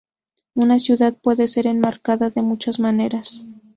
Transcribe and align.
Una 0.55 0.79
ciudad 0.79 1.15
puede 1.15 1.47
ser 1.47 1.67
enmarcada 1.67 2.31
de 2.31 2.41
muchas 2.41 2.79
maneras. 2.79 3.45